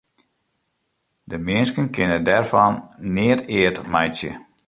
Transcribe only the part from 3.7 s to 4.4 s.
meitsje.